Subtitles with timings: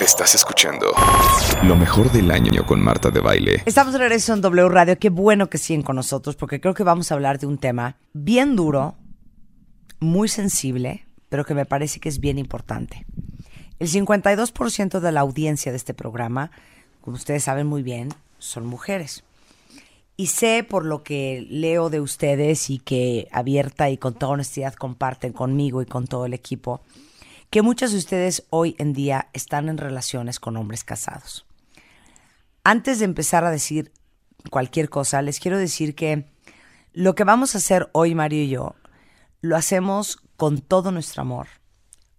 [0.00, 0.92] Estás escuchando
[1.64, 3.62] lo mejor del año con Marta de Baile.
[3.64, 4.98] Estamos de regreso en W Radio.
[4.98, 7.96] Qué bueno que siguen con nosotros porque creo que vamos a hablar de un tema
[8.12, 8.94] bien duro,
[9.98, 13.06] muy sensible, pero que me parece que es bien importante.
[13.78, 16.50] El 52% de la audiencia de este programa,
[17.00, 19.24] como ustedes saben muy bien, son mujeres.
[20.18, 24.74] Y sé por lo que leo de ustedes y que abierta y con toda honestidad
[24.74, 26.82] comparten conmigo y con todo el equipo,
[27.56, 31.46] que muchas de ustedes hoy en día están en relaciones con hombres casados.
[32.64, 33.92] Antes de empezar a decir
[34.50, 36.26] cualquier cosa, les quiero decir que
[36.92, 38.74] lo que vamos a hacer hoy, Mario y yo,
[39.40, 41.46] lo hacemos con todo nuestro amor,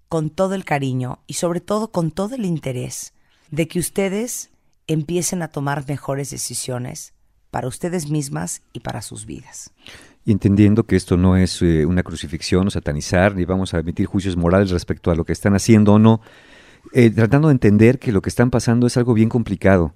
[0.09, 3.13] con todo el cariño y sobre todo con todo el interés
[3.51, 4.49] de que ustedes
[4.87, 7.13] empiecen a tomar mejores decisiones
[7.51, 9.71] para ustedes mismas y para sus vidas
[10.31, 14.35] entendiendo que esto no es eh, una crucifixión o satanizar, ni vamos a emitir juicios
[14.35, 16.21] morales respecto a lo que están haciendo o no,
[16.93, 19.93] eh, tratando de entender que lo que están pasando es algo bien complicado,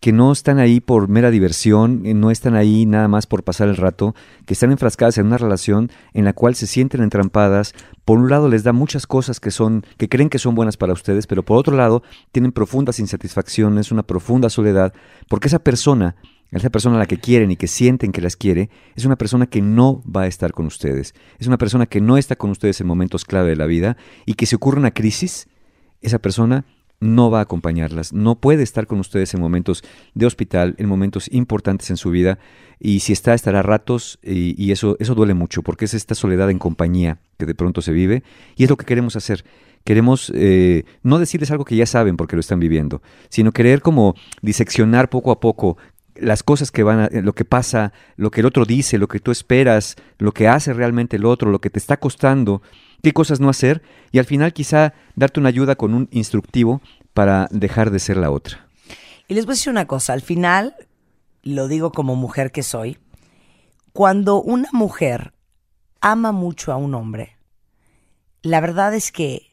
[0.00, 3.68] que no están ahí por mera diversión, eh, no están ahí nada más por pasar
[3.68, 4.14] el rato,
[4.44, 7.72] que están enfrascadas en una relación en la cual se sienten entrampadas.
[8.04, 10.92] Por un lado les da muchas cosas que son que creen que son buenas para
[10.92, 14.92] ustedes, pero por otro lado tienen profundas insatisfacciones, una profunda soledad,
[15.28, 16.14] porque esa persona
[16.50, 19.46] esa persona a la que quieren y que sienten que las quiere, es una persona
[19.46, 21.14] que no va a estar con ustedes.
[21.38, 24.34] Es una persona que no está con ustedes en momentos clave de la vida y
[24.34, 25.48] que si ocurre una crisis,
[26.00, 26.64] esa persona
[27.00, 31.28] no va a acompañarlas, no puede estar con ustedes en momentos de hospital, en momentos
[31.30, 32.38] importantes en su vida,
[32.78, 36.58] y si está, estará ratos, y, eso, eso duele mucho, porque es esta soledad en
[36.58, 38.22] compañía que de pronto se vive,
[38.56, 39.44] y es lo que queremos hacer.
[39.84, 44.14] Queremos eh, no decirles algo que ya saben porque lo están viviendo, sino querer como
[44.42, 45.76] diseccionar poco a poco
[46.20, 49.20] las cosas que van a, lo que pasa, lo que el otro dice, lo que
[49.20, 52.62] tú esperas, lo que hace realmente el otro, lo que te está costando,
[53.02, 56.80] qué cosas no hacer y al final quizá darte una ayuda con un instructivo
[57.14, 58.66] para dejar de ser la otra.
[59.28, 60.74] Y les voy a decir una cosa, al final,
[61.42, 62.98] lo digo como mujer que soy,
[63.92, 65.32] cuando una mujer
[66.00, 67.36] ama mucho a un hombre,
[68.42, 69.50] la verdad es que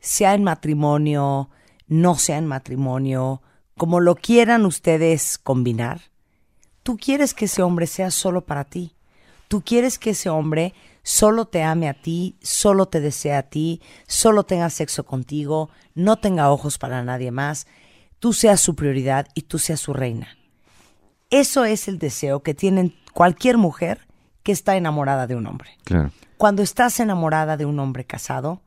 [0.00, 1.50] sea en matrimonio,
[1.86, 3.42] no sea en matrimonio,
[3.76, 6.02] como lo quieran ustedes combinar,
[6.82, 8.94] tú quieres que ese hombre sea solo para ti.
[9.48, 13.82] Tú quieres que ese hombre solo te ame a ti, solo te desea a ti,
[14.06, 17.66] solo tenga sexo contigo, no tenga ojos para nadie más,
[18.18, 20.38] tú seas su prioridad y tú seas su reina.
[21.30, 24.06] Eso es el deseo que tiene cualquier mujer
[24.42, 25.70] que está enamorada de un hombre.
[26.36, 28.62] Cuando estás enamorada de un hombre casado,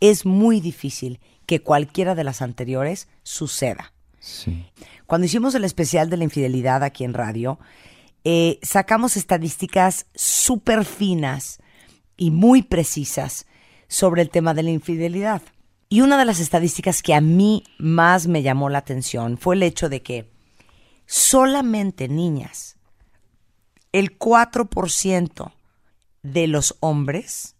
[0.00, 3.92] es muy difícil que cualquiera de las anteriores suceda.
[5.06, 7.58] Cuando hicimos el especial de la infidelidad aquí en radio,
[8.24, 11.58] eh, sacamos estadísticas súper finas
[12.16, 13.46] y muy precisas
[13.88, 15.42] sobre el tema de la infidelidad.
[15.88, 19.62] Y una de las estadísticas que a mí más me llamó la atención fue el
[19.62, 20.30] hecho de que
[21.06, 22.76] solamente niñas,
[23.90, 25.52] el 4%
[26.22, 27.56] de los hombres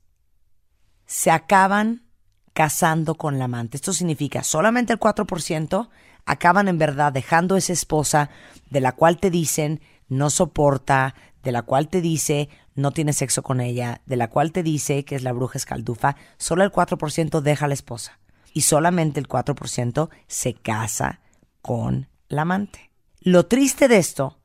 [1.07, 2.05] se acaban
[2.53, 3.77] casando con la amante.
[3.77, 5.89] Esto significa solamente el 4%
[6.27, 8.31] acaban en verdad dejando esa esposa
[8.71, 13.43] de la cual te dicen no soporta, de la cual te dice no tiene sexo
[13.43, 17.41] con ella, de la cual te dice que es la bruja escaldufa, solo el 4%
[17.41, 18.19] deja a la esposa
[18.53, 21.21] y solamente el 4% se casa
[21.63, 22.91] con la amante.
[23.21, 24.39] Lo triste de esto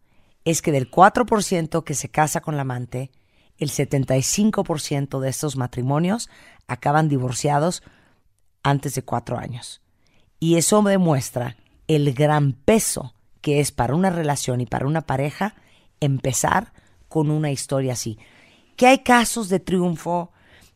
[0.44, 3.12] es que del 4% que se casa con la amante,
[3.58, 6.30] el 75% de estos matrimonios
[6.68, 7.84] acaban divorciados
[8.64, 9.82] antes de cuatro años.
[10.40, 11.56] Y eso demuestra
[11.88, 15.56] el gran peso que es para una relación y para una pareja
[16.00, 16.74] empezar
[17.08, 18.18] con una historia así.
[18.76, 20.32] Que hay casos de triunfo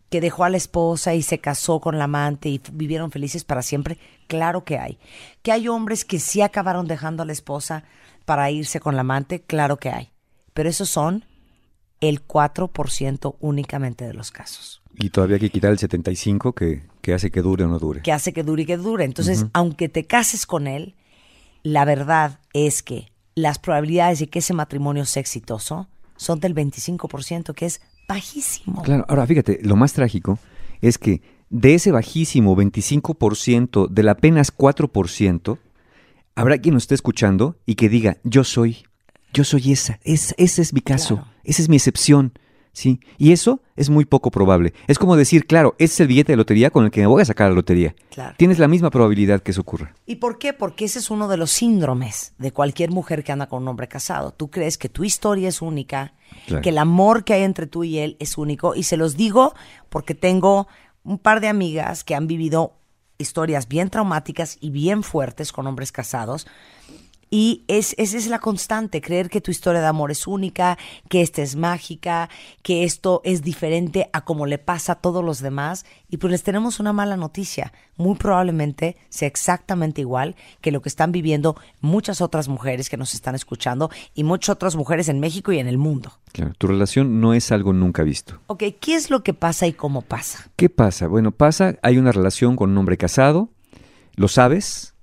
[0.10, 3.62] que dejó a la esposa y se casó con la amante y vivieron felices para
[3.62, 3.98] siempre,
[4.28, 4.98] claro que hay.
[5.42, 7.84] Que hay hombres que sí acabaron dejando a la esposa
[8.26, 10.10] para irse con la amante, claro que hay.
[10.54, 11.26] Pero esos son
[12.02, 14.82] el 4% únicamente de los casos.
[14.96, 18.02] Y todavía hay que quitar el 75% que, que hace que dure o no dure.
[18.02, 19.06] Que hace que dure y que dure.
[19.06, 20.96] Entonces, aunque te cases con él,
[21.64, 27.54] la verdad es que las probabilidades de que ese matrimonio sea exitoso son del 25%,
[27.54, 28.82] que es bajísimo.
[28.82, 30.40] Claro, ahora fíjate, lo más trágico
[30.82, 35.58] es que de ese bajísimo 25%, del apenas 4%,
[36.36, 38.84] habrá quien nos esté escuchando y que diga, yo soy,
[39.34, 42.34] yo soy esa, ese es mi caso, esa es mi excepción.
[42.74, 43.00] ¿Sí?
[43.18, 44.74] Y eso es muy poco probable.
[44.88, 47.22] Es como decir, claro, ese es el billete de lotería con el que me voy
[47.22, 47.96] a sacar la lotería.
[48.38, 49.96] Tienes la misma probabilidad que eso ocurra.
[50.06, 50.54] ¿Y por qué?
[50.54, 53.88] Porque ese es uno de los síndromes de cualquier mujer que anda con un hombre
[53.88, 54.32] casado.
[54.32, 56.14] Tú crees que tu historia es única,
[56.62, 58.76] que el amor que hay entre tú y él es único.
[58.76, 59.54] Y se los digo
[59.90, 60.68] porque tengo
[61.04, 62.76] un par de amigas que han vivido
[63.18, 66.48] historias bien traumáticas y bien fuertes con hombres casados.
[67.30, 70.78] Y es, esa es la constante, creer que tu historia de amor es única,
[71.10, 72.30] que esta es mágica,
[72.64, 75.86] que esto es diferente a como le pasa a todos los demás.
[76.10, 77.72] Y pues les tenemos una mala noticia.
[77.98, 83.14] Muy probablemente sea exactamente igual que lo que están viviendo muchas otras mujeres que nos
[83.14, 86.14] están escuchando y muchas otras mujeres en México y en el mundo.
[86.32, 88.40] Claro, tu relación no es algo nunca visto.
[88.48, 90.50] Ok, ¿qué es lo que pasa y cómo pasa?
[90.56, 91.08] ¿Qué pasa?
[91.08, 93.50] Bueno, pasa, hay una relación con un hombre casado,
[94.16, 94.94] lo sabes,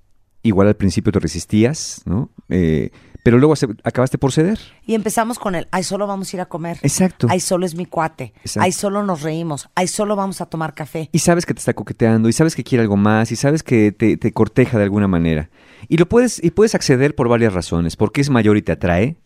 [0.43, 2.29] igual al principio te resistías, ¿no?
[2.49, 2.91] Eh,
[3.23, 4.57] pero luego acabaste por ceder.
[4.85, 6.79] Y empezamos con el, ay, solo vamos a ir a comer.
[6.81, 7.27] Exacto.
[7.29, 8.33] Ay, solo es mi cuate.
[8.41, 8.63] Exacto.
[8.63, 9.69] Ay, solo nos reímos.
[9.75, 11.09] Ay, solo vamos a tomar café.
[11.11, 13.91] Y sabes que te está coqueteando, y sabes que quiere algo más, y sabes que
[13.91, 15.49] te, te corteja de alguna manera.
[15.89, 17.97] Y lo puedes, y puedes acceder por varias razones.
[17.97, 19.17] Porque es mayor y te atrae,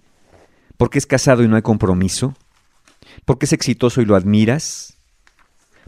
[0.78, 2.34] porque es casado y no hay compromiso,
[3.26, 4.98] porque es exitoso y lo admiras,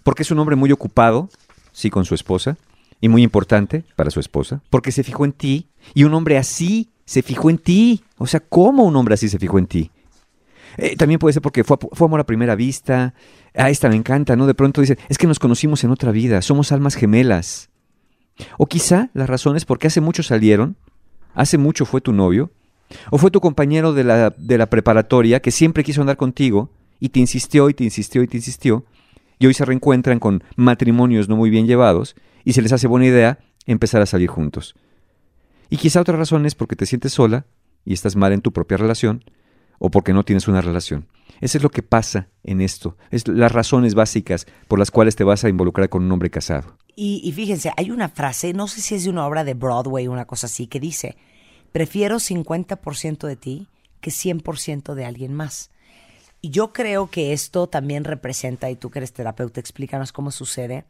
[0.03, 1.29] porque es un hombre muy ocupado,
[1.71, 2.57] sí, con su esposa,
[3.03, 6.89] y muy importante para su esposa, porque se fijó en ti, y un hombre así
[7.03, 8.01] se fijó en ti.
[8.17, 9.91] O sea, ¿cómo un hombre así se fijó en ti?
[10.77, 13.13] Eh, también puede ser porque fue, fue amor a primera vista.
[13.55, 14.47] A esta me encanta, ¿no?
[14.47, 17.69] De pronto dice, es que nos conocimos en otra vida, somos almas gemelas.
[18.57, 20.77] O quizá la razón es porque hace mucho salieron,
[21.33, 22.51] hace mucho fue tu novio,
[23.11, 26.69] o fue tu compañero de la, de la preparatoria que siempre quiso andar contigo
[27.01, 28.85] y te insistió y te insistió y te insistió,
[29.39, 33.05] y hoy se reencuentran con matrimonios no muy bien llevados y se les hace buena
[33.05, 34.75] idea empezar a salir juntos.
[35.69, 37.45] Y quizá otra razón es porque te sientes sola
[37.85, 39.23] y estás mal en tu propia relación,
[39.79, 41.07] o porque no tienes una relación.
[41.41, 42.97] Eso es lo que pasa en esto.
[43.11, 46.77] Es las razones básicas por las cuales te vas a involucrar con un hombre casado.
[46.95, 50.07] Y, y fíjense, hay una frase, no sé si es de una obra de Broadway
[50.07, 51.17] o una cosa así, que dice,
[51.71, 53.67] prefiero 50% de ti
[53.99, 55.71] que 100% de alguien más.
[56.39, 60.85] Y yo creo que esto también representa, y tú que eres terapeuta, explícanos cómo sucede,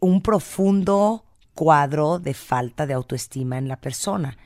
[0.00, 1.24] un profundo
[1.54, 4.38] cuadro de falta de autoestima en la persona.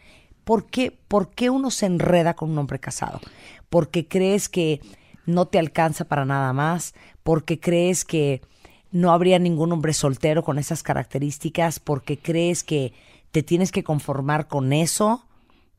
[0.44, 3.20] ¿Por qué, ¿Por qué uno se enreda con un hombre casado?
[3.68, 4.80] Porque crees que
[5.26, 8.42] no te alcanza para nada más, porque crees que
[8.90, 12.92] no habría ningún hombre soltero con esas características, porque crees que
[13.30, 15.24] te tienes que conformar con eso.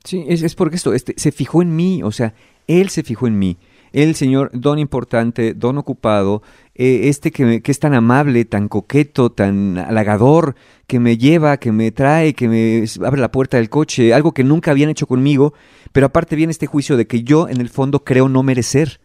[0.04, 2.34] Sí, es, es porque esto, este, se fijó en mí, o sea,
[2.68, 3.58] él se fijó en mí.
[3.92, 6.42] El señor, don importante, don ocupado,
[6.76, 10.56] eh, este que, me- que es tan amable, tan coqueto, tan halagador,
[10.88, 14.44] que me lleva, que me trae, que me abre la puerta del coche, algo que
[14.44, 15.54] nunca habían hecho conmigo,
[15.92, 19.00] pero aparte viene este juicio de que yo en el fondo creo no merecer.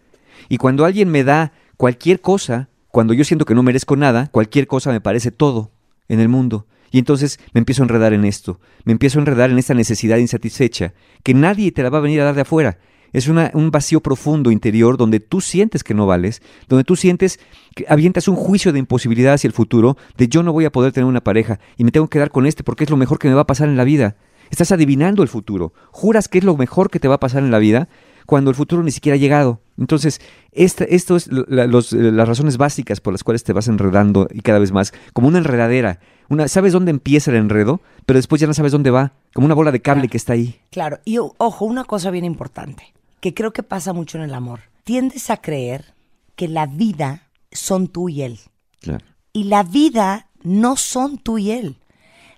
[0.48, 4.66] Y cuando alguien me da cualquier cosa, cuando yo siento que no merezco nada, cualquier
[4.66, 5.70] cosa me parece todo
[6.08, 6.66] en el mundo.
[6.90, 10.16] Y entonces me empiezo a enredar en esto, me empiezo a enredar en esta necesidad
[10.16, 12.78] insatisfecha, que nadie te la va a venir a dar de afuera.
[13.12, 17.40] Es una- un vacío profundo interior donde tú sientes que no vales, donde tú sientes
[17.75, 20.93] que avientas un juicio de imposibilidad hacia el futuro, de yo no voy a poder
[20.93, 23.28] tener una pareja y me tengo que dar con este porque es lo mejor que
[23.28, 24.16] me va a pasar en la vida.
[24.50, 27.50] Estás adivinando el futuro, juras que es lo mejor que te va a pasar en
[27.50, 27.88] la vida
[28.25, 29.61] cuando el futuro ni siquiera ha llegado.
[29.78, 30.20] Entonces,
[30.52, 34.28] esta, esto es la- los, eh, las razones básicas por las cuales te vas enredando
[34.32, 36.00] y cada vez más, como una enredadera.
[36.31, 39.54] Una, sabes dónde empieza el enredo, pero después ya no sabes dónde va, como una
[39.54, 40.11] bola de cable Claro.
[40.11, 40.61] que está ahí.
[40.70, 44.60] Claro, y ojo, una cosa bien importante, que creo que pasa mucho en el amor.
[44.84, 45.94] Tiendes a creer
[46.36, 48.38] que la vida son tú y él.
[48.80, 49.04] Claro.
[49.32, 51.76] Y la vida no son tú y él.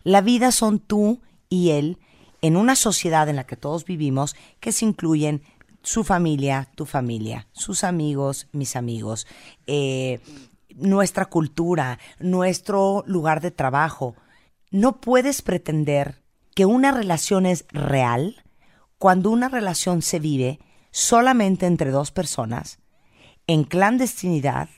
[0.04, 1.98] La vida son tú y él
[2.42, 5.42] en una sociedad en la que todos vivimos, que se incluyen
[5.82, 9.26] su familia, tu familia, sus amigos, mis amigos,
[9.66, 10.20] eh,
[10.74, 14.14] nuestra cultura, nuestro lugar de trabajo.
[14.70, 16.22] No puedes pretender
[16.54, 18.42] que una relación es real
[18.98, 20.60] cuando una relación se vive
[20.90, 22.78] solamente entre dos personas,
[23.46, 24.68] en clandestinidad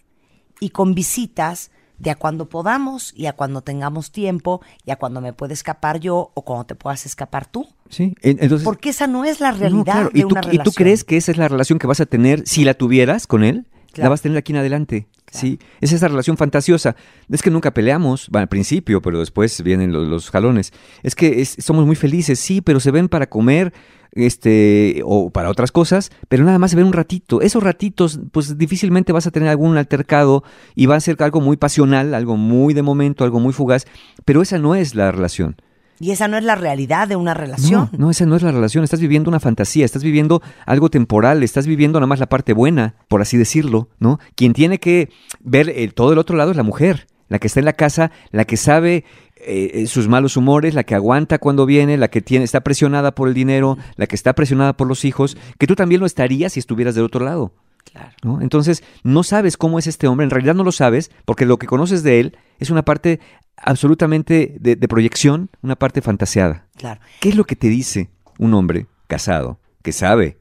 [0.61, 5.21] y con visitas de a cuando podamos y a cuando tengamos tiempo y a cuando
[5.21, 7.69] me pueda escapar yo o cuando te puedas escapar tú.
[7.91, 8.65] Sí, en- entonces...
[8.65, 10.11] Porque esa no es la No, realidad claro.
[10.13, 10.65] de ¿Y, tú, una y relación.
[10.65, 13.45] tú crees que esa es la relación que vas a tener si la tuvieras con
[13.45, 13.67] él?
[13.95, 15.07] La vas a tener aquí en adelante.
[15.33, 16.95] Sí, es esa relación fantasiosa.
[17.31, 20.73] Es que nunca peleamos, bueno, al principio, pero después vienen los, los jalones.
[21.03, 23.73] Es que es- somos muy felices, sí, pero se ven para comer,
[24.13, 27.41] este, o para otras cosas, pero nada más se ven un ratito.
[27.41, 31.57] Esos ratitos, pues difícilmente vas a tener algún altercado y va a ser algo muy
[31.57, 33.87] pasional, algo muy de momento, algo muy fugaz,
[34.25, 35.57] pero esa no es la relación.
[36.03, 37.89] Y esa no es la realidad de una relación.
[37.93, 38.83] No, no, esa no es la relación.
[38.83, 42.97] Estás viviendo una fantasía, estás viviendo algo temporal, estás viviendo nada más la parte buena,
[43.09, 44.19] por así decirlo, ¿no?
[44.35, 47.61] Quien tiene que ver el- todo el otro lado es la mujer, la que está
[47.61, 49.05] en la casa, la que sabe
[49.45, 53.13] eh, eh, sus malos humores, la que aguanta cuando viene, la que tiene, está presionada
[53.15, 56.53] por el dinero, la que está presionada por los hijos, que tú también lo estarías
[56.53, 57.53] si estuvieras del otro lado.
[57.91, 58.11] Claro.
[58.23, 58.41] ¿no?
[58.41, 61.67] Entonces, no sabes cómo es este hombre, en realidad no lo sabes, porque lo que
[61.67, 63.19] conoces de él es una parte
[63.57, 66.67] absolutamente de, de proyección, una parte fantaseada.
[66.77, 67.01] Claro.
[67.21, 70.39] ¿Qué es lo que te dice un hombre casado que sabe,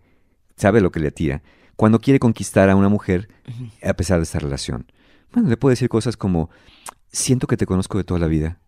[0.55, 1.41] sabe lo que le atira,
[1.75, 3.27] cuando quiere conquistar a una mujer
[3.83, 4.91] a pesar de esta relación?
[5.33, 6.49] Bueno, le puede decir cosas como,
[7.11, 8.59] siento que te conozco de toda la vida.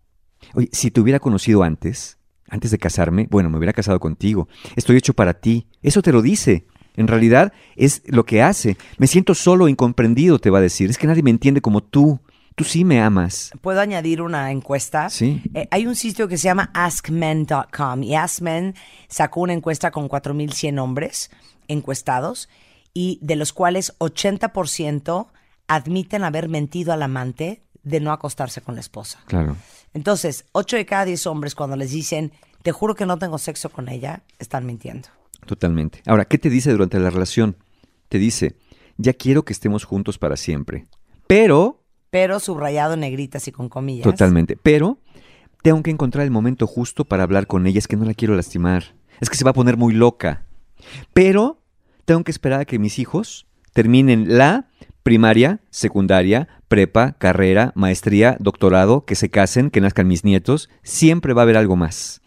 [0.54, 4.48] Oye, si te hubiera conocido antes, antes de casarme, bueno, me hubiera casado contigo.
[4.76, 5.66] Estoy hecho para ti.
[5.82, 6.66] Eso te lo dice.
[6.96, 8.76] En realidad es lo que hace.
[8.98, 10.90] Me siento solo, incomprendido, te va a decir.
[10.90, 12.20] Es que nadie me entiende como tú.
[12.54, 13.50] Tú sí me amas.
[13.60, 15.10] ¿Puedo añadir una encuesta?
[15.10, 15.42] Sí.
[15.54, 18.74] Eh, hay un sitio que se llama askmen.com y Askmen
[19.08, 21.30] sacó una encuesta con 4.100 hombres
[21.66, 22.48] encuestados
[22.92, 25.26] y de los cuales 80%
[25.66, 29.20] admiten haber mentido al amante de no acostarse con la esposa.
[29.26, 29.56] Claro.
[29.92, 32.32] Entonces, 8 de cada 10 hombres cuando les dicen,
[32.62, 35.08] te juro que no tengo sexo con ella, están mintiendo.
[35.46, 36.02] Totalmente.
[36.06, 37.56] Ahora, ¿qué te dice durante la relación?
[38.08, 38.56] Te dice,
[38.96, 40.86] ya quiero que estemos juntos para siempre.
[41.26, 41.83] Pero,
[42.14, 44.04] Pero subrayado negritas y con comillas.
[44.04, 44.98] totalmente, pero
[45.62, 47.80] tengo que encontrar el momento justo para hablar con ella.
[47.80, 48.94] Es que no la quiero lastimar.
[49.20, 50.44] Es que se va a poner muy loca.
[51.12, 51.58] Pero
[52.04, 54.68] tengo que esperar a que mis hijos terminen la
[55.02, 60.70] primaria, secundaria, prepa, carrera, maestría, doctorado, que se casen, que nazcan mis nietos.
[60.84, 62.22] Siempre va a haber algo más.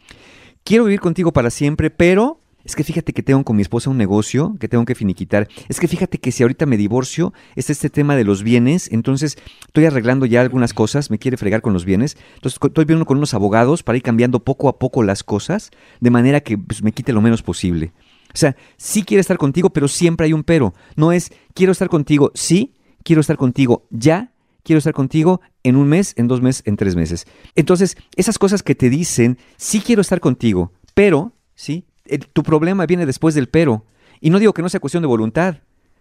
[0.66, 3.98] Quiero vivir contigo para siempre, pero es que fíjate que tengo con mi esposa un
[3.98, 5.48] negocio que tengo que finiquitar.
[5.70, 9.38] Es que fíjate que si ahorita me divorcio, es este tema de los bienes, entonces
[9.66, 12.18] estoy arreglando ya algunas cosas, me quiere fregar con los bienes.
[12.36, 15.72] Entonces estoy viendo con unos abogados para ir cambiando poco a poco las cosas,
[16.02, 17.94] de manera que pues, me quite lo menos posible.
[18.34, 20.74] O sea, sí quiere estar contigo, pero siempre hay un pero.
[20.98, 24.34] No es quiero estar contigo, sí, quiero estar contigo ya,
[24.64, 27.28] quiero estar contigo en un mes, en dos meses, en tres meses.
[27.56, 31.86] Entonces, esas cosas que te dicen, sí quiero estar contigo, pero, sí,
[32.34, 33.86] tu problema viene después del pero.
[34.20, 35.58] Y no digo que no sea cuestión de voluntad,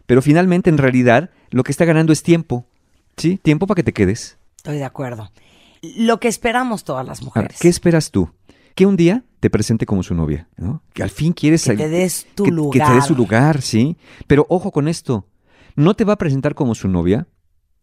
[0.07, 2.67] pero finalmente, en realidad, lo que está ganando es tiempo.
[3.17, 3.39] ¿Sí?
[3.39, 4.39] Tiempo para que te quedes.
[4.57, 5.31] Estoy de acuerdo.
[5.97, 7.59] Lo que esperamos todas las Ahora, mujeres.
[7.61, 8.31] ¿qué esperas tú?
[8.75, 10.83] Que un día te presente como su novia, ¿no?
[10.93, 12.95] Que al fin quieres Que te des tu que, que te lugar.
[12.95, 13.97] dé su lugar, sí.
[14.27, 15.27] Pero ojo con esto.
[15.77, 17.27] No te va a presentar como su novia,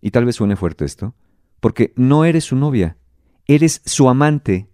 [0.01, 1.15] y tal vez suene fuerte esto,
[1.59, 2.97] porque no eres su novia,
[3.47, 4.67] eres su amante.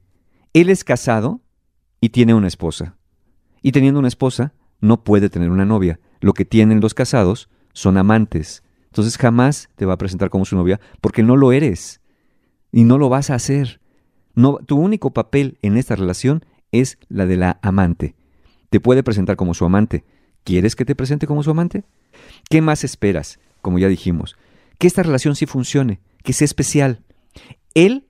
[0.53, 1.41] Él es casado
[2.01, 2.97] y tiene una esposa.
[3.61, 5.99] Y teniendo una esposa, no puede tener una novia.
[6.21, 8.63] Lo que tienen los casados son amantes.
[8.85, 12.01] Entonces jamás te va a presentar como su novia porque no lo eres.
[12.71, 13.81] Y no lo vas a hacer.
[14.65, 18.15] Tu único papel en esta relación es la de la amante.
[18.69, 20.05] Te puede presentar como su amante.
[20.43, 21.83] ¿Quieres que te presente como su amante?
[22.49, 23.39] ¿Qué más esperas?
[23.61, 24.37] Como ya dijimos,
[24.77, 27.03] que esta relación sí funcione, que sea especial.
[27.73, 28.07] Él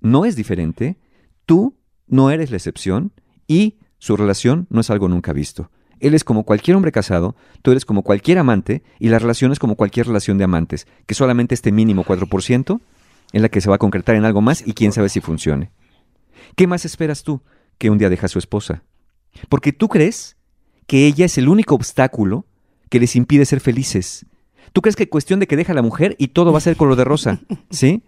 [0.00, 0.96] no es diferente,
[1.44, 3.12] tú no eres la excepción
[3.46, 5.70] y su relación no es algo nunca visto.
[6.00, 9.58] Él es como cualquier hombre casado, tú eres como cualquier amante y la relación es
[9.58, 12.80] como cualquier relación de amantes, que solamente este mínimo 4%
[13.32, 15.70] en la que se va a concretar en algo más y quién sabe si funcione.
[16.56, 17.42] ¿Qué más esperas tú
[17.78, 18.82] que un día deja a su esposa?
[19.50, 20.36] Porque tú crees
[20.86, 22.46] que ella es el único obstáculo
[22.88, 24.26] que les impide ser felices.
[24.72, 26.76] ¿Tú crees que cuestión de que deja a la mujer y todo va a ser
[26.76, 27.40] color de rosa?
[27.70, 28.02] ¿Sí?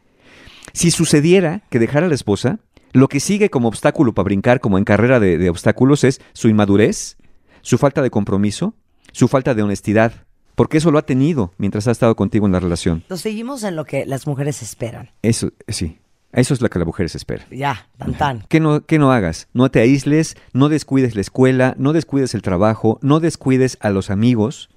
[0.72, 2.60] Si sucediera que dejara a la esposa,
[2.92, 6.48] lo que sigue como obstáculo para brincar, como en carrera de, de obstáculos, es su
[6.48, 7.16] inmadurez,
[7.62, 8.74] su falta de compromiso,
[9.12, 10.12] su falta de honestidad,
[10.54, 13.04] porque eso lo ha tenido mientras ha estado contigo en la relación.
[13.08, 15.10] Nos seguimos en lo que las mujeres esperan.
[15.22, 15.98] Eso, sí,
[16.32, 17.46] eso es lo que la mujer se espera.
[17.50, 18.44] Ya, tan tan.
[18.48, 19.48] ¿Qué no, qué no hagas?
[19.54, 24.10] No te aísles, no descuides la escuela, no descuides el trabajo, no descuides a los
[24.10, 24.68] amigos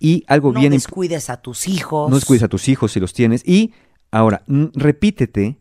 [0.00, 2.10] y algo No bien imp- descuides a tus hijos.
[2.10, 3.46] no descuides a tus hijos si los tienes.
[3.46, 3.72] Y
[4.10, 5.58] ahora, repítete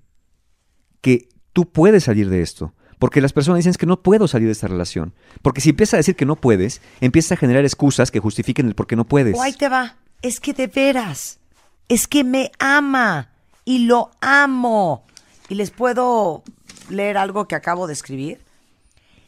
[1.01, 2.73] que tú puedes salir de esto.
[2.99, 5.13] Porque las personas dicen "Es que no puedo salir de esta relación.
[5.41, 8.75] Porque si empiezas a decir que no puedes, empiezas a generar excusas que justifiquen el
[8.75, 9.35] por qué no puedes.
[9.35, 9.95] O ahí te va.
[10.21, 11.39] Es que de veras.
[11.87, 13.31] Es que me ama.
[13.65, 15.03] Y lo amo.
[15.49, 16.43] Y les puedo
[16.89, 18.39] leer algo que acabo de escribir.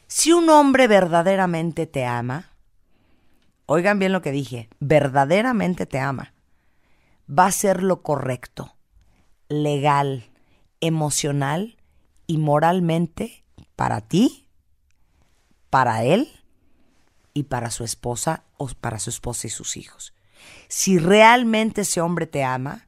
[0.08, 2.52] Si un hombre verdaderamente te ama,
[3.66, 6.34] oigan bien lo que dije, verdaderamente te ama,
[7.28, 8.76] va a ser lo correcto,
[9.50, 10.30] legal,
[10.82, 11.78] emocional
[12.34, 14.48] y moralmente para ti,
[15.70, 16.28] para él
[17.36, 20.16] y para su esposa o para su esposa y sus hijos.
[20.68, 22.88] Si realmente ese hombre te ama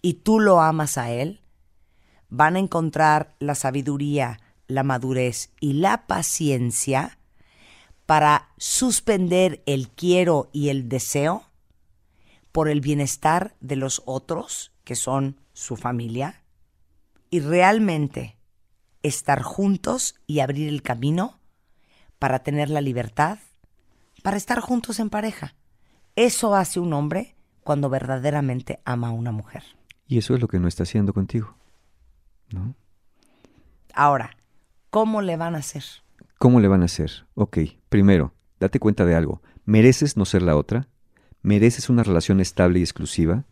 [0.00, 1.40] y tú lo amas a él,
[2.28, 7.18] van a encontrar la sabiduría, la madurez y la paciencia
[8.06, 11.42] para suspender el quiero y el deseo
[12.52, 16.44] por el bienestar de los otros, que son su familia,
[17.28, 18.37] y realmente
[19.08, 21.40] estar juntos y abrir el camino
[22.18, 23.38] para tener la libertad,
[24.22, 25.54] para estar juntos en pareja.
[26.16, 29.62] Eso hace un hombre cuando verdaderamente ama a una mujer.
[30.06, 31.56] Y eso es lo que no está haciendo contigo.
[32.50, 32.74] ¿no?
[33.94, 34.36] Ahora,
[34.90, 35.84] ¿cómo le van a hacer?
[36.38, 37.26] ¿Cómo le van a hacer?
[37.34, 39.42] Ok, primero, date cuenta de algo.
[39.64, 40.88] ¿Mereces no ser la otra?
[41.42, 43.44] ¿Mereces una relación estable y exclusiva?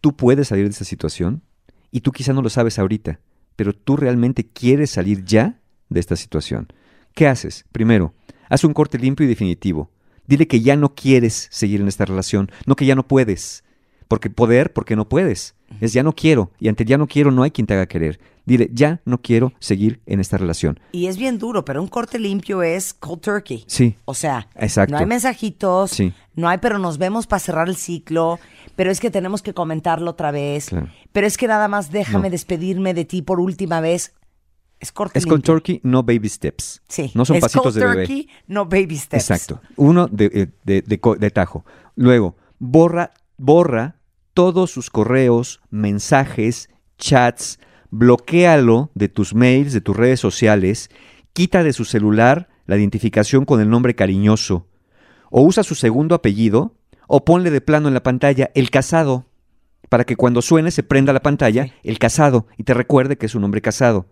[0.00, 1.42] ¿Tú puedes salir de esta situación?
[1.90, 3.20] Y tú quizá no lo sabes ahorita,
[3.56, 6.72] pero tú realmente quieres salir ya de esta situación.
[7.14, 7.64] ¿Qué haces?
[7.72, 8.14] Primero,
[8.48, 9.90] haz un corte limpio y definitivo.
[10.26, 13.64] Dile que ya no quieres seguir en esta relación, no que ya no puedes.
[14.08, 15.54] Porque poder, porque no puedes.
[15.80, 16.50] Es ya no quiero.
[16.60, 18.20] Y ante ya no quiero no hay quien te haga querer.
[18.44, 20.78] Dile, ya no quiero seguir en esta relación.
[20.92, 23.64] Y es bien duro, pero un corte limpio es cold turkey.
[23.68, 23.96] Sí.
[24.04, 24.92] O sea, Exacto.
[24.92, 26.12] no hay mensajitos, Sí.
[26.34, 28.38] no hay, pero nos vemos para cerrar el ciclo,
[28.76, 30.88] pero es que tenemos que comentarlo otra vez, Claro.
[31.12, 32.32] pero es que nada más déjame No.
[32.32, 34.14] despedirme de ti por última vez.
[34.80, 36.82] Es corte Es con turkey, no baby steps.
[36.88, 37.12] Sí.
[37.14, 37.94] No son es pasitos de bebé.
[38.06, 39.30] turkey, no baby steps.
[39.30, 39.60] Exacto.
[39.76, 41.64] Uno de, eh, de- de co- de tajo.
[41.94, 43.96] Luego, borra, borra
[44.34, 47.60] todos sus correos, mensajes, chats,
[47.90, 50.90] bloquéalo de tus mails, de tus redes sociales,
[51.32, 54.66] quita de su celular la identificación con el nombre cariñoso,
[55.30, 56.74] o usa su segundo apellido,
[57.14, 59.26] o ponle de plano en la pantalla el casado,
[59.90, 61.72] para que cuando suene se prenda la pantalla Sí.
[61.84, 64.06] el casado y te recuerde que es un hombre casado.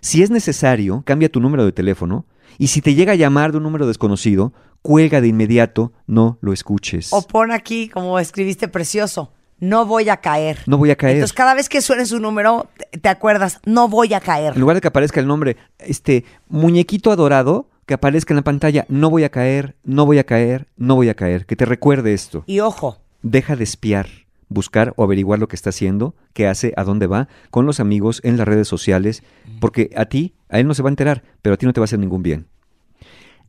[0.00, 3.56] Si es necesario, cambia tu número de teléfono y si te llega a llamar de
[3.56, 7.12] un número desconocido, cuelga de inmediato, no lo escuches.
[7.12, 10.58] O pon aquí, como escribiste precioso, no voy a caer.
[10.66, 11.16] No voy a caer.
[11.16, 14.52] Entonces, cada vez que suene su número, te- te acuerdas, no voy a caer.
[14.54, 18.86] En lugar de que aparezca el nombre, este muñequito adorado, que aparezca en la pantalla,
[18.88, 21.46] no voy a caer, no voy a caer, no voy a caer.
[21.46, 22.44] Que te recuerde esto.
[22.46, 24.06] Y ojo, Deja de espiar,
[24.50, 28.20] buscar o averiguar lo que está haciendo, qué hace, a dónde va, con los amigos,
[28.22, 29.22] en las redes sociales,
[29.60, 31.80] porque a ti, a él no se va a enterar, pero a ti no te
[31.80, 32.46] va a hacer ningún bien.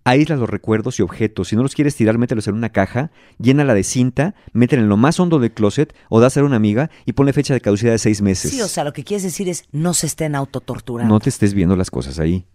[0.05, 1.47] Aísla los recuerdos y objetos.
[1.47, 4.97] Si no los quieres tirar, mételos en una caja, llénala de cinta, métela en lo
[4.97, 7.97] más hondo del closet o dásela a una amiga y ponle fecha de caducidad de
[7.97, 8.51] seis meses.
[8.51, 11.11] sí, o sea, lo que quieres decir es, no se estén autotorturando.
[11.11, 12.45] No te estés viendo las cosas ahí.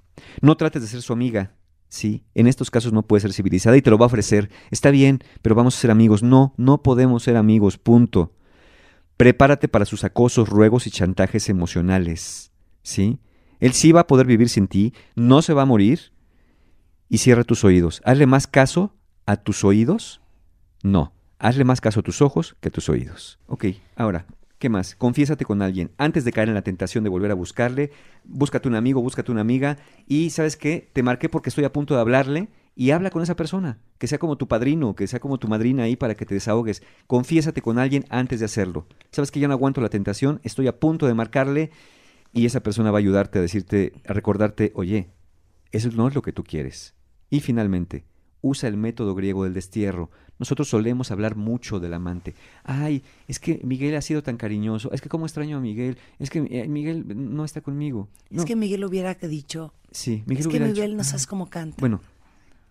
[0.41, 1.53] No trates de ser su amiga.
[1.91, 4.49] Sí, en estos casos no puede ser civilizada y te lo va a ofrecer.
[4.71, 6.23] Está bien, pero vamos a ser amigos.
[6.23, 8.33] No, no podemos ser amigos, punto.
[9.17, 12.53] Prepárate para sus acosos, ruegos y chantajes emocionales.
[12.85, 13.19] ¿Sí?
[13.59, 16.13] Él sí va a poder vivir sin ti, no se va a morir.
[17.09, 18.01] Y cierra tus oídos.
[18.05, 18.95] Hazle más caso
[19.27, 20.21] a tus oídos.
[20.85, 23.41] No, hazle más caso a tus ojos que a tus oídos.
[23.49, 23.65] Ok,
[23.97, 24.27] ahora,
[24.61, 24.95] ¿qué más?
[24.95, 25.91] Confiésate con alguien.
[25.97, 27.91] Antes de caer en la tentación de volver a buscarle,
[28.25, 29.79] búscate un amigo, búscate una amiga.
[30.07, 30.91] Y ¿sabes qué?
[30.93, 32.49] Te marqué porque estoy a punto de hablarle.
[32.77, 35.83] Y habla con esa persona, que sea como tu padrino, que sea como tu madrina
[35.83, 36.83] ahí para que te desahogues.
[37.07, 38.87] Confiésate con alguien antes de hacerlo.
[39.11, 41.73] Sabes que ya no aguanto la tentación, estoy a punto de marcarle
[42.33, 45.11] y esa persona va a ayudarte a decirte, a recordarte, oye,
[45.73, 46.95] eso no es lo que tú quieres.
[47.29, 48.05] Y finalmente,
[48.43, 50.11] usa el método griego del destierro.
[50.39, 52.35] Nosotros solemos hablar mucho del amante.
[52.65, 54.91] Ay, es que Miguel ha sido tan cariñoso.
[54.93, 55.99] Es que cómo extraño a Miguel.
[56.19, 57.05] Es que eh, Miguel
[57.37, 58.09] no está conmigo.
[58.31, 61.51] Es No, que Miguel hubiera dicho, sí, Miguel es que dicho, Miguel no sabes cómo
[61.51, 61.77] canta.
[61.79, 62.01] Bueno,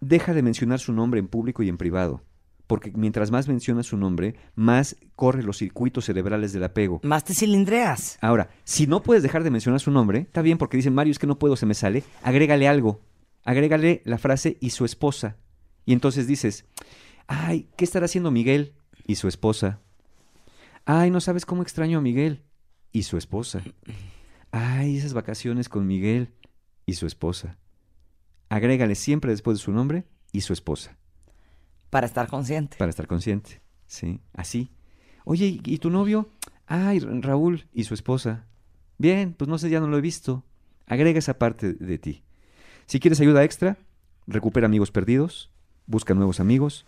[0.01, 2.23] deja de mencionar su nombre en público y en privado.
[2.65, 7.01] Porque mientras más mencionas su nombre, más corre los circuitos cerebrales del apego.
[7.03, 8.19] Más te cilindreas.
[8.21, 11.17] Ahora, si no puedes dejar de mencionar su nombre, está bien porque dice Mario, es
[11.17, 13.01] que no puedo, se me sale, agrégale algo.
[13.43, 15.37] Agrégale la frase y su esposa.
[15.89, 16.65] Y entonces dices,
[17.25, 18.75] ay, ¿qué estará haciendo Miguel?
[19.07, 19.79] Y su esposa.
[20.85, 22.43] Ay, no sabes cómo extraño a Miguel.
[22.91, 23.63] Y su esposa.
[24.51, 26.31] Ay, esas vacaciones con Miguel.
[26.85, 27.57] Y su esposa.
[28.49, 30.95] Agrégale siempre después de su nombre y su esposa
[31.89, 32.77] Para estar consciente.
[32.77, 33.59] para estar consciente.
[33.87, 34.69] Sí, así.
[35.25, 36.29] Oye, ¿y tu novio?
[36.67, 38.45] Ay, Ra- Raúl y su esposa.
[38.99, 40.43] Bien, pues no sé, ya no lo he visto.
[40.85, 42.21] Agrega esa parte de ti.
[42.85, 43.79] Si quieres ayuda extra,
[44.27, 45.49] recupera amigos perdidos,
[45.89, 46.85] busca nuevos amigos,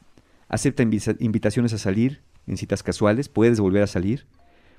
[0.47, 4.27] acepta invitaciones a salir en citas casuales, puedes volver a salir.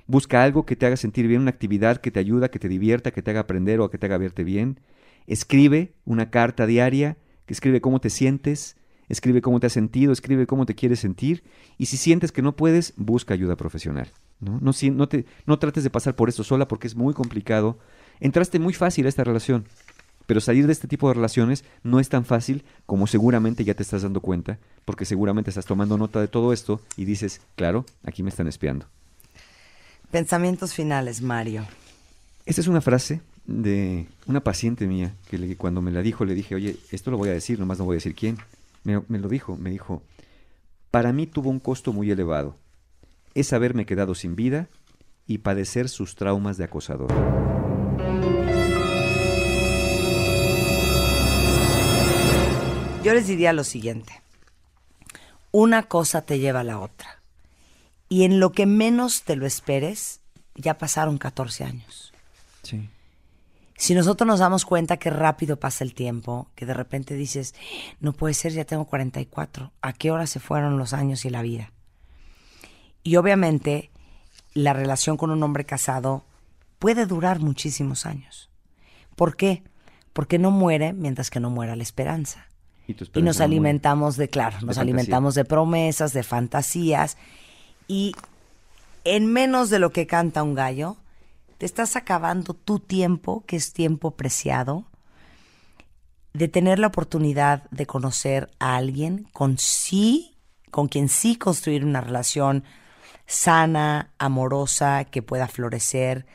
[0.07, 3.11] Busca algo que te haga sentir bien, una actividad que te ayuda, que te divierta,
[3.11, 4.79] que te haga aprender o que te haga verte bien.
[5.27, 8.75] Escribe una carta diaria que escribe cómo te sientes,
[9.07, 11.43] escribe cómo te has sentido, escribe cómo te quieres sentir
[11.77, 14.09] y si sientes que no puedes, busca ayuda profesional.
[14.39, 17.77] No, no trates de pasar por esto sola porque es muy complicado.
[18.19, 19.65] Entraste muy fácil a esta relación,
[20.25, 23.83] pero salir de este tipo de relaciones no es tan fácil como seguramente ya te
[23.83, 28.23] estás dando cuenta, porque seguramente estás tomando nota de todo esto y dices, claro, aquí
[28.23, 28.85] me están espiando.
[30.11, 31.65] Pensamientos finales, Mario.
[32.45, 36.35] Esta es una frase de una paciente mía que le- cuando me la dijo le
[36.35, 38.37] dije, oye, esto lo voy a decir, nomás no voy a decir quién.
[38.83, 40.03] Me, me lo dijo, me dijo,
[40.91, 42.55] para mí tuvo un costo muy elevado.
[43.33, 44.67] Es haberme quedado sin vida
[45.25, 47.11] y padecer sus traumas de acosador.
[53.03, 54.21] Yo les diría lo siguiente.
[55.51, 57.21] Una cosa te lleva a la otra.
[58.07, 60.21] Y en lo que menos te lo esperes,
[60.55, 62.13] ya pasaron 14 años.
[62.61, 62.89] Sí.
[63.75, 67.55] Si nosotros nos damos cuenta que rápido pasa el tiempo, que de repente dices,
[67.99, 71.41] no puede ser, ya tengo 44, ¿a qué hora se fueron los años y la
[71.41, 71.73] vida?
[73.03, 73.91] Y obviamente
[74.53, 76.23] la relación con un hombre casado
[76.79, 78.49] puede durar muchísimos años.
[79.17, 79.61] ¿Por qué?
[80.13, 82.47] Porque no muere mientras que no muera la esperanza.
[82.87, 84.81] Y, nos alimentamos de, claro, nos fantasía.
[84.81, 87.17] alimentamos de promesas, de fantasías.
[87.87, 88.13] Y
[89.03, 90.97] en menos de lo que canta un gallo,
[91.57, 94.85] te estás acabando tu tiempo, que es tiempo preciado,
[96.33, 100.35] de tener la oportunidad de conocer a alguien con sí,
[100.71, 102.63] con quien sí construir una relación
[103.27, 106.25] sana, amorosa, que pueda florecer,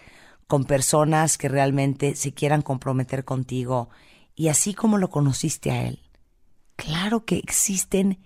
[0.46, 3.90] con personas que realmente se quieran comprometer contigo.
[4.34, 6.00] Y así como lo conociste a él,
[6.78, 8.18] claro que existen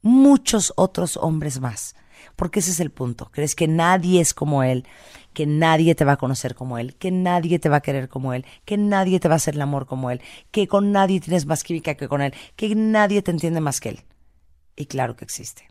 [0.00, 1.94] muchos otros hombres más.
[2.36, 3.30] Porque ese es el punto.
[3.32, 4.86] Crees que nadie es como él,
[5.34, 8.32] que nadie te va a conocer como él, que nadie te va a querer como
[8.32, 11.46] él, que nadie te va a hacer el amor como él, que con nadie tienes
[11.46, 14.00] más química que con él, que nadie te entiende más que él.
[14.76, 15.68] Y claro que existe.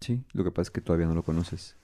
[0.00, 1.76] Sí, lo que pasa es que todavía no lo conoces.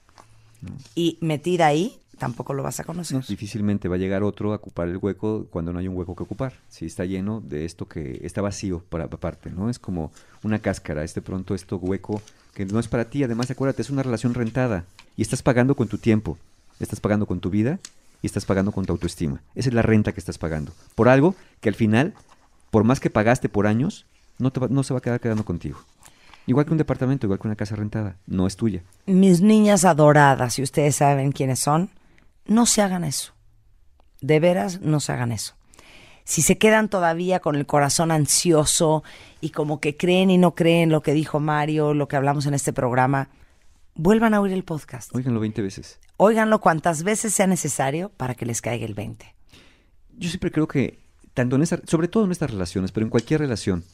[0.94, 3.16] Y metida ahí, tampoco lo vas a conocer.
[3.18, 6.14] No, difícilmente va a llegar otro a ocupar el hueco cuando no hay un hueco
[6.16, 6.54] que ocupar.
[6.68, 9.68] Si está lleno de esto que está vacío para aparte, ¿no?
[9.70, 12.22] Es como una cáscara, este pronto esto hueco
[12.54, 13.22] que no es para ti.
[13.24, 14.84] Además, acuérdate, es una relación rentada
[15.16, 16.38] y estás pagando con tu tiempo,
[16.80, 17.78] estás pagando con tu vida
[18.22, 19.40] y estás pagando con tu autoestima.
[19.54, 22.14] Esa es la renta que estás pagando por algo que al final,
[22.70, 24.06] por más que pagaste por años,
[24.38, 25.78] no, te va- no se va a quedar quedando contigo.
[26.46, 28.82] Igual que un departamento, igual que una casa rentada, no es tuya.
[29.06, 31.88] Mis niñas adoradas, si ustedes saben quiénes son,
[32.46, 33.32] no se hagan eso.
[34.20, 35.54] De veras, no se hagan eso.
[36.24, 39.04] Si se quedan todavía con el corazón ansioso
[39.40, 42.54] y como que creen y no creen lo que dijo Mario, lo que hablamos en
[42.54, 43.28] este programa,
[43.94, 45.14] vuelvan a oír el podcast.
[45.14, 45.98] Óiganlo 20 veces.
[46.16, 49.34] Óiganlo cuantas veces sea necesario para que les caiga el 20.
[50.16, 50.98] Yo siempre creo que,
[51.34, 53.84] tanto en esta, sobre todo en estas relaciones, pero en cualquier relación,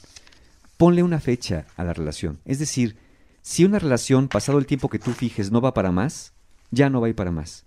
[0.77, 2.39] ponle una fecha a la relación.
[2.45, 2.97] Es decir,
[3.43, 6.33] si una relación, pasado el tiempo que tú fijes, no va para más,
[6.71, 7.65] ya no va a ir para más.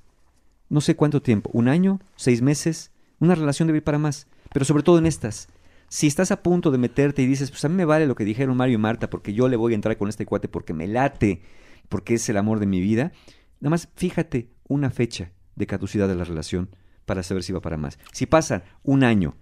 [0.69, 4.27] No sé cuánto tiempo, un año, seis meses, una relación debe ir para más.
[4.51, 5.49] Pero sobre todo en estas.
[5.89, 8.25] Si estás a punto de meterte y dices, pues a mí me vale lo que
[8.25, 10.87] dijeron Mario y Marta, porque yo le voy a entrar con este cuate porque me
[10.87, 11.41] late,
[11.89, 13.11] porque es el amor de mi vida,
[13.59, 16.69] nada más fíjate una fecha de caducidad de la relación
[17.05, 17.99] para saber si va para más.
[18.11, 19.35] Si pasa un año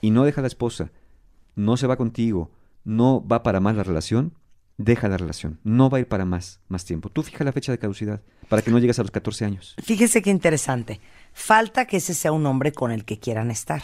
[0.00, 0.90] y no deja la esposa,
[1.54, 2.50] no se va contigo,
[2.84, 4.32] no va para más la relación,
[4.84, 5.60] deja la relación.
[5.62, 7.08] No va a ir para más, más tiempo.
[7.08, 9.76] Tú fija la fecha de caducidad para que no llegues a los 14 años.
[9.82, 11.00] Fíjese qué interesante.
[11.32, 13.82] Falta que ese sea un hombre con el que quieran estar.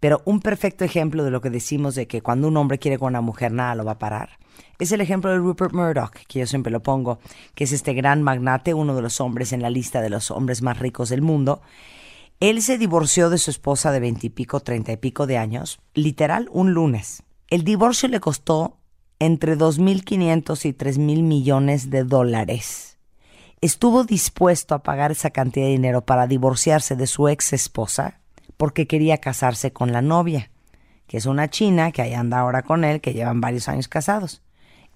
[0.00, 3.08] Pero un perfecto ejemplo de lo que decimos de que cuando un hombre quiere con
[3.08, 4.38] una mujer nada lo va a parar
[4.78, 7.18] es el ejemplo de Rupert Murdoch, que yo siempre lo pongo,
[7.54, 10.62] que es este gran magnate, uno de los hombres en la lista de los hombres
[10.62, 11.62] más ricos del mundo.
[12.40, 16.72] Él se divorció de su esposa de veintipico, treinta y pico de años, literal un
[16.72, 17.22] lunes.
[17.48, 18.78] El divorcio le costó
[19.18, 22.96] entre 2.500 y 3.000 millones de dólares
[23.60, 28.20] estuvo dispuesto a pagar esa cantidad de dinero para divorciarse de su ex esposa
[28.56, 30.50] porque quería casarse con la novia,
[31.06, 34.42] que es una china que ahí anda ahora con él, que llevan varios años casados.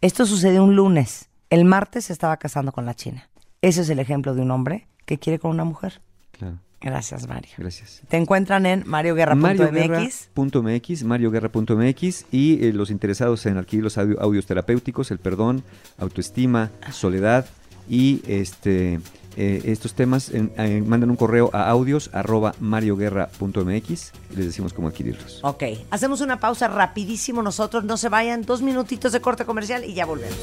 [0.00, 1.28] Esto sucedió un lunes.
[1.50, 3.28] El martes se estaba casando con la china.
[3.60, 6.00] Ese es el ejemplo de un hombre que quiere con una mujer.
[6.32, 7.50] Claro, Gracias, Mario.
[7.58, 8.00] gracias.
[8.08, 9.42] Te encuentran en marioguerra.mx.
[9.42, 15.62] MarioGuerra.mx, MarioGuerra.mx y eh, los interesados en adquirir los audio- audios terapéuticos, el perdón,
[15.98, 17.44] autoestima, soledad
[17.88, 18.98] y este
[19.36, 24.72] eh, estos temas, en- eh, mandan un correo a audios arroba marioguerra.mx y les decimos
[24.72, 25.40] cómo adquirirlos.
[25.44, 29.94] Ok, hacemos una pausa rapidísimo nosotros, no se vayan, dos minutitos de corte comercial y
[29.94, 30.36] ya volvemos.